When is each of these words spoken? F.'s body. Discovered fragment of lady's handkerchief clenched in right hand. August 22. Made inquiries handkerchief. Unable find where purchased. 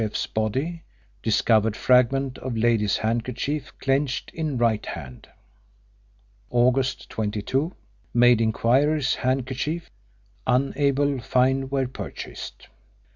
F.'s 0.03 0.25
body. 0.25 0.81
Discovered 1.21 1.75
fragment 1.77 2.39
of 2.39 2.57
lady's 2.57 2.97
handkerchief 2.97 3.71
clenched 3.77 4.31
in 4.33 4.57
right 4.57 4.83
hand. 4.83 5.27
August 6.49 7.07
22. 7.11 7.71
Made 8.11 8.41
inquiries 8.41 9.13
handkerchief. 9.13 9.91
Unable 10.47 11.19
find 11.19 11.69
where 11.69 11.87
purchased. 11.87 12.67